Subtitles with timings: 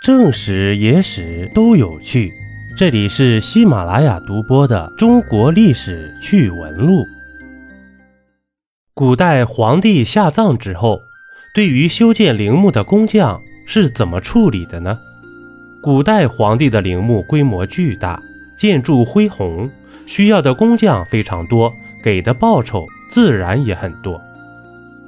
[0.00, 2.32] 正史、野史都有趣。
[2.76, 7.00] 这里是喜马拉雅独播的《中国历史趣闻录》。
[8.94, 11.00] 古代皇帝下葬之后，
[11.52, 14.96] 对于修建陵墓的工匠是怎么处理的呢？
[15.82, 18.22] 古代皇帝的陵墓规模巨大，
[18.56, 19.68] 建筑恢宏，
[20.06, 21.72] 需要的工匠非常多，
[22.04, 24.22] 给的报酬自然也很多。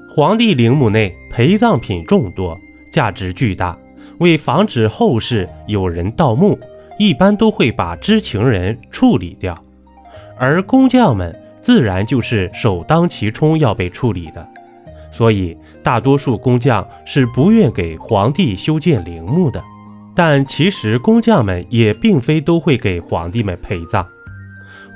[0.09, 2.61] 皇帝陵墓内陪葬品众多，
[2.91, 3.79] 价值巨大。
[4.21, 6.59] 为防止后世有人盗墓，
[6.99, 9.55] 一般都会把知情人处理掉，
[10.39, 14.47] 而工匠们自然就是首当其冲要被处理的。
[15.11, 19.63] 所以，大多数工匠是不愿给皇帝修建陵墓的。
[20.15, 24.07] 但其实，工匠们也并非都会给皇帝们陪葬。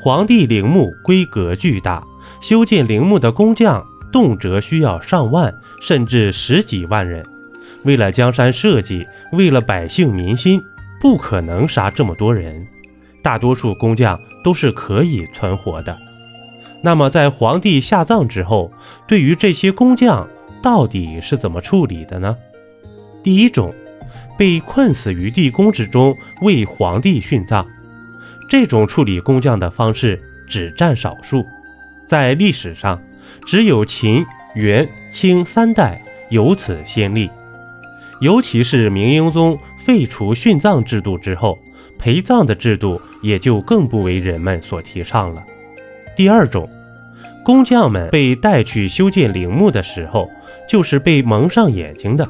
[0.02, 2.04] 皇帝陵墓规格巨大，
[2.42, 3.82] 修建陵墓的工匠
[4.12, 7.24] 动辄需要上万甚至十几万人。
[7.84, 10.60] 为了江山社稷，为了百姓民心，
[11.00, 12.66] 不可能杀这么多人。
[13.22, 15.98] 大多数工匠都是可以存活的。
[16.82, 18.70] 那么，在皇帝下葬之后，
[19.06, 20.28] 对于这些工匠
[20.62, 22.36] 到底是怎么处理的呢？
[23.22, 23.72] 第一种，
[24.36, 27.66] 被困死于地宫之中为皇帝殉葬。
[28.50, 31.44] 这种处理工匠的方式只占少数，
[32.06, 33.02] 在历史上，
[33.46, 34.22] 只有秦、
[34.54, 37.30] 元、清三代有此先例。
[38.20, 41.58] 尤其是明英宗废除殉葬制度之后，
[41.98, 45.42] 陪葬的制度也就更不为人们所提倡了。
[46.16, 46.68] 第二种，
[47.44, 50.30] 工匠们被带去修建陵墓的时候，
[50.68, 52.28] 就是被蒙上眼睛的，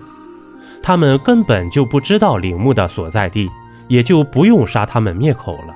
[0.83, 3.49] 他们根本就不知道陵墓的所在地，
[3.89, 5.75] 也就不用杀他们灭口了。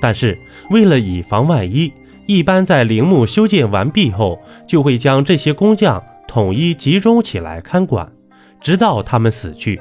[0.00, 0.38] 但是
[0.70, 1.92] 为了以防万一，
[2.26, 8.12] 一般在陵墓修建完毕后，就会将这些工匠统一集中起来看管。
[8.60, 9.80] 直到他们死去，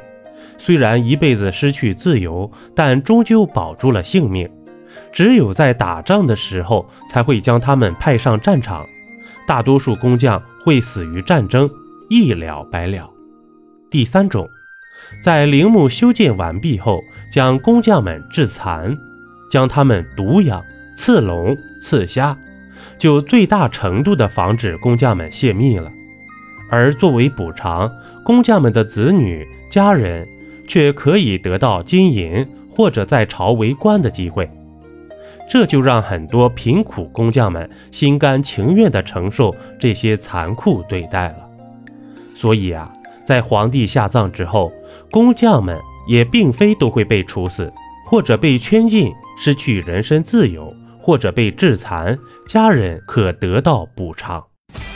[0.57, 4.49] 虽然一辈子失去自由，但终究保住了性命。
[5.11, 8.85] 只有在打仗的时候，才会将他们派上战场。
[9.47, 11.69] 大多数工匠会死于战争，
[12.09, 13.09] 一了百了。
[13.89, 14.47] 第三种，
[15.23, 16.99] 在陵墓修建完毕后，
[17.31, 18.97] 将工匠们致残，
[19.51, 20.61] 将他们毒养、
[20.97, 22.37] 刺龙、刺虾，
[22.97, 25.89] 就最大程度的防止工匠们泄密了。
[26.69, 27.91] 而作为补偿，
[28.23, 30.27] 工匠们的子女、家人
[30.67, 34.49] 却可以得到金银或者在朝为官的机会，
[35.49, 41.37] 这就让很多贫苦工匠们心甘情愿地承受这些残酷对待了。
[42.35, 42.91] 所以啊，
[43.25, 44.71] 在皇帝下葬之后，
[45.09, 47.71] 工匠们也并非都会被处死，
[48.05, 52.17] 或者被圈禁，失去人身自由，或者被致残，
[52.47, 54.43] 家人可得到补偿。